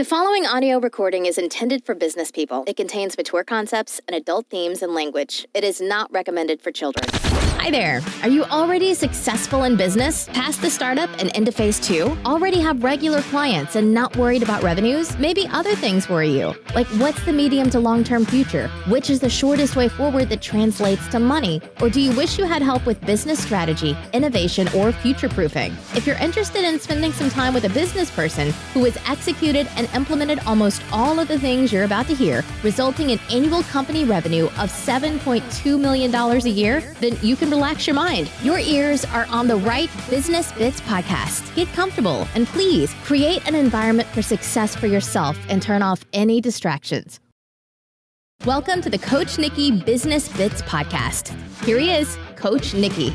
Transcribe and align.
The 0.00 0.06
following 0.06 0.46
audio 0.46 0.78
recording 0.78 1.26
is 1.26 1.36
intended 1.36 1.84
for 1.84 1.94
business 1.94 2.30
people. 2.30 2.64
It 2.66 2.74
contains 2.78 3.18
mature 3.18 3.44
concepts 3.44 4.00
and 4.08 4.16
adult 4.16 4.46
themes 4.46 4.80
and 4.80 4.94
language. 4.94 5.46
It 5.52 5.62
is 5.62 5.78
not 5.78 6.10
recommended 6.10 6.62
for 6.62 6.72
children. 6.72 7.04
Hi 7.62 7.70
there. 7.70 8.00
Are 8.22 8.28
you 8.30 8.44
already 8.44 8.94
successful 8.94 9.64
in 9.64 9.76
business, 9.76 10.26
past 10.28 10.62
the 10.62 10.70
startup 10.70 11.10
and 11.18 11.28
into 11.36 11.52
phase 11.52 11.78
two? 11.78 12.16
Already 12.24 12.58
have 12.58 12.82
regular 12.82 13.20
clients 13.20 13.76
and 13.76 13.92
not 13.92 14.16
worried 14.16 14.42
about 14.42 14.62
revenues? 14.62 15.16
Maybe 15.18 15.46
other 15.48 15.74
things 15.74 16.08
worry 16.08 16.30
you, 16.30 16.54
like 16.74 16.86
what's 16.96 17.22
the 17.26 17.34
medium 17.34 17.68
to 17.68 17.78
long 17.78 18.02
term 18.02 18.24
future? 18.24 18.68
Which 18.88 19.10
is 19.10 19.20
the 19.20 19.28
shortest 19.28 19.76
way 19.76 19.90
forward 19.90 20.30
that 20.30 20.40
translates 20.40 21.06
to 21.08 21.20
money? 21.20 21.60
Or 21.82 21.90
do 21.90 22.00
you 22.00 22.16
wish 22.16 22.38
you 22.38 22.46
had 22.46 22.62
help 22.62 22.86
with 22.86 22.98
business 23.02 23.38
strategy, 23.38 23.94
innovation, 24.14 24.66
or 24.74 24.90
future 24.90 25.28
proofing? 25.28 25.76
If 25.94 26.06
you're 26.06 26.16
interested 26.16 26.64
in 26.64 26.80
spending 26.80 27.12
some 27.12 27.28
time 27.28 27.52
with 27.52 27.64
a 27.64 27.70
business 27.70 28.10
person 28.10 28.52
who 28.72 28.84
has 28.84 28.96
executed 29.06 29.68
and 29.76 29.86
implemented 29.94 30.38
almost 30.46 30.80
all 30.92 31.20
of 31.20 31.28
the 31.28 31.38
things 31.38 31.74
you're 31.74 31.84
about 31.84 32.06
to 32.06 32.14
hear, 32.14 32.42
resulting 32.62 33.10
in 33.10 33.20
annual 33.30 33.64
company 33.64 34.04
revenue 34.04 34.46
of 34.46 34.70
$7.2 34.72 35.78
million 35.78 36.14
a 36.14 36.38
year, 36.48 36.80
then 37.00 37.18
you 37.20 37.36
can 37.36 37.49
relax 37.50 37.86
your 37.86 37.94
mind. 37.94 38.30
Your 38.42 38.58
ears 38.58 39.04
are 39.06 39.26
on 39.26 39.48
the 39.48 39.56
right 39.56 39.90
Business 40.08 40.52
Bits 40.52 40.80
podcast. 40.80 41.54
Get 41.54 41.68
comfortable 41.68 42.26
and 42.34 42.46
please 42.46 42.94
create 43.04 43.46
an 43.46 43.54
environment 43.54 44.08
for 44.08 44.22
success 44.22 44.74
for 44.74 44.86
yourself 44.86 45.38
and 45.48 45.60
turn 45.60 45.82
off 45.82 46.04
any 46.12 46.40
distractions. 46.40 47.20
Welcome 48.46 48.80
to 48.82 48.88
the 48.90 48.98
Coach 48.98 49.38
Nikki 49.38 49.70
Business 49.70 50.28
Bits 50.34 50.62
podcast. 50.62 51.34
Here 51.64 51.78
he 51.78 51.90
is, 51.90 52.16
Coach 52.36 52.72
Nikki. 52.72 53.12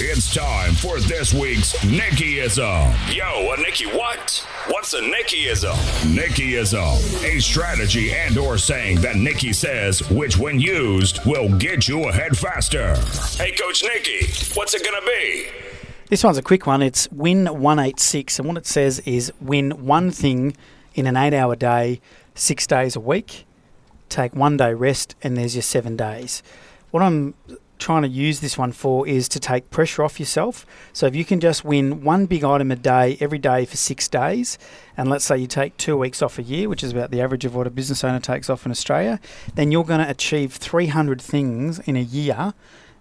It's 0.00 0.34
time 0.34 0.74
for 0.74 0.98
this 0.98 1.32
week's 1.32 1.72
Nickyism. 1.84 3.14
Yo, 3.14 3.52
a 3.52 3.56
Nicky 3.58 3.86
what? 3.86 4.44
What's 4.66 4.92
a 4.92 5.00
Nickyism? 5.00 5.72
Nickyism, 6.12 7.22
a 7.22 7.40
strategy 7.40 8.12
and 8.12 8.36
or 8.36 8.58
saying 8.58 9.02
that 9.02 9.14
Nicky 9.14 9.52
says, 9.52 10.00
which 10.10 10.36
when 10.36 10.58
used 10.58 11.24
will 11.24 11.48
get 11.58 11.86
you 11.86 12.08
ahead 12.08 12.36
faster. 12.36 12.96
Hey, 13.40 13.52
Coach 13.52 13.84
Nicky, 13.84 14.26
what's 14.54 14.74
it 14.74 14.84
gonna 14.84 15.06
be? 15.06 15.46
This 16.08 16.24
one's 16.24 16.38
a 16.38 16.42
quick 16.42 16.66
one. 16.66 16.82
It's 16.82 17.08
Win 17.12 17.44
186. 17.46 18.40
And 18.40 18.48
what 18.48 18.56
it 18.56 18.66
says 18.66 18.98
is 19.06 19.32
win 19.40 19.86
one 19.86 20.10
thing 20.10 20.56
in 20.96 21.06
an 21.06 21.16
eight 21.16 21.34
hour 21.34 21.54
day, 21.54 22.00
six 22.34 22.66
days 22.66 22.96
a 22.96 23.00
week, 23.00 23.46
take 24.08 24.34
one 24.34 24.56
day 24.56 24.74
rest, 24.74 25.14
and 25.22 25.36
there's 25.36 25.54
your 25.54 25.62
seven 25.62 25.96
days. 25.96 26.42
What 26.90 27.04
I'm 27.04 27.34
trying 27.84 28.00
to 28.00 28.08
use 28.08 28.40
this 28.40 28.56
one 28.56 28.72
for 28.72 29.06
is 29.06 29.28
to 29.28 29.38
take 29.38 29.70
pressure 29.70 30.02
off 30.02 30.18
yourself. 30.18 30.64
So 30.94 31.06
if 31.06 31.14
you 31.14 31.22
can 31.22 31.38
just 31.38 31.66
win 31.66 32.02
one 32.02 32.24
big 32.24 32.42
item 32.42 32.70
a 32.70 32.76
day 32.76 33.18
every 33.20 33.36
day 33.36 33.66
for 33.66 33.76
six 33.76 34.08
days, 34.08 34.56
and 34.96 35.10
let's 35.10 35.22
say 35.22 35.36
you 35.36 35.46
take 35.46 35.76
two 35.76 35.98
weeks 35.98 36.22
off 36.22 36.38
a 36.38 36.42
year, 36.42 36.70
which 36.70 36.82
is 36.82 36.92
about 36.92 37.10
the 37.10 37.20
average 37.20 37.44
of 37.44 37.54
what 37.54 37.66
a 37.66 37.70
business 37.70 38.02
owner 38.02 38.20
takes 38.20 38.48
off 38.48 38.64
in 38.64 38.72
Australia, 38.72 39.20
then 39.54 39.70
you're 39.70 39.84
going 39.84 40.00
to 40.00 40.08
achieve 40.08 40.54
300 40.54 41.20
things 41.20 41.78
in 41.80 41.94
a 41.94 42.00
year 42.00 42.54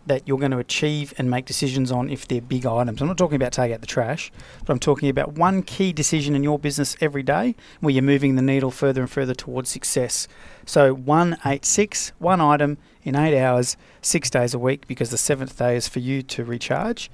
that 0.05 0.27
you're 0.27 0.39
going 0.39 0.51
to 0.51 0.57
achieve 0.57 1.13
and 1.17 1.29
make 1.29 1.45
decisions 1.45 1.91
on 1.91 2.09
if 2.09 2.27
they're 2.27 2.41
big 2.41 2.65
items. 2.65 3.01
I'm 3.01 3.07
not 3.07 3.17
talking 3.17 3.35
about 3.35 3.53
take 3.53 3.71
out 3.71 3.81
the 3.81 3.87
trash, 3.87 4.31
but 4.65 4.73
I'm 4.73 4.79
talking 4.79 5.09
about 5.09 5.33
one 5.33 5.63
key 5.63 5.93
decision 5.93 6.35
in 6.35 6.43
your 6.43 6.59
business 6.59 6.95
every 6.99 7.23
day 7.23 7.55
where 7.79 7.93
you're 7.93 8.03
moving 8.03 8.35
the 8.35 8.41
needle 8.41 8.71
further 8.71 9.01
and 9.01 9.09
further 9.09 9.33
towards 9.33 9.69
success. 9.69 10.27
So 10.65 10.93
186, 10.93 12.11
one 12.19 12.41
item 12.41 12.77
in 13.03 13.15
eight 13.15 13.37
hours, 13.39 13.77
six 14.01 14.29
days 14.29 14.53
a 14.53 14.59
week, 14.59 14.87
because 14.87 15.09
the 15.09 15.17
seventh 15.17 15.57
day 15.57 15.75
is 15.75 15.87
for 15.87 15.99
you 15.99 16.21
to 16.23 16.43
recharge. 16.43 17.09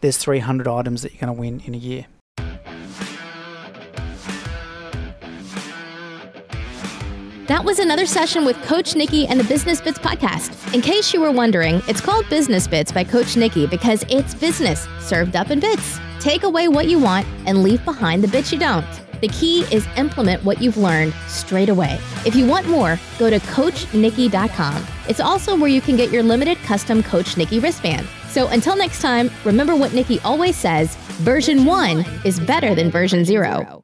There's 0.00 0.18
300 0.18 0.68
items 0.68 1.02
that 1.02 1.12
you're 1.12 1.20
going 1.20 1.34
to 1.34 1.40
win 1.40 1.60
in 1.60 1.74
a 1.74 1.78
year. 1.78 2.06
That 7.46 7.62
was 7.62 7.78
another 7.78 8.06
session 8.06 8.46
with 8.46 8.56
Coach 8.62 8.96
Nikki 8.96 9.26
and 9.26 9.38
the 9.38 9.44
Business 9.44 9.78
Bits 9.78 9.98
podcast. 9.98 10.72
In 10.72 10.80
case 10.80 11.12
you 11.12 11.20
were 11.20 11.30
wondering, 11.30 11.82
it's 11.86 12.00
called 12.00 12.26
Business 12.30 12.66
Bits 12.66 12.90
by 12.90 13.04
Coach 13.04 13.36
Nikki 13.36 13.66
because 13.66 14.02
it's 14.08 14.34
business 14.34 14.88
served 15.00 15.36
up 15.36 15.50
in 15.50 15.60
bits. 15.60 15.98
Take 16.20 16.44
away 16.44 16.68
what 16.68 16.86
you 16.88 16.98
want 16.98 17.26
and 17.44 17.62
leave 17.62 17.84
behind 17.84 18.24
the 18.24 18.28
bits 18.28 18.50
you 18.50 18.58
don't. 18.58 18.86
The 19.20 19.28
key 19.28 19.60
is 19.70 19.86
implement 19.98 20.42
what 20.42 20.62
you've 20.62 20.78
learned 20.78 21.12
straight 21.28 21.68
away. 21.68 21.98
If 22.24 22.34
you 22.34 22.46
want 22.46 22.66
more, 22.66 22.98
go 23.18 23.28
to 23.28 23.38
CoachNikki.com. 23.38 24.86
It's 25.06 25.20
also 25.20 25.54
where 25.54 25.68
you 25.68 25.82
can 25.82 25.96
get 25.96 26.10
your 26.10 26.22
limited 26.22 26.56
custom 26.62 27.02
Coach 27.02 27.36
Nikki 27.36 27.58
wristband. 27.58 28.08
So 28.30 28.48
until 28.48 28.74
next 28.74 29.02
time, 29.02 29.30
remember 29.44 29.76
what 29.76 29.92
Nikki 29.92 30.18
always 30.20 30.56
says 30.56 30.96
version 31.20 31.66
1 31.66 32.06
is 32.24 32.40
better 32.40 32.74
than 32.74 32.90
version 32.90 33.22
0. 33.22 33.83